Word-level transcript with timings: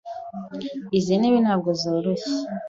Izi 0.97 1.13
ntebe 1.19 1.37
ntabwo 1.45 1.69
zoroshye. 1.81 2.33